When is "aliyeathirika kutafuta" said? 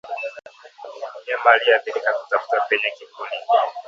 1.51-2.59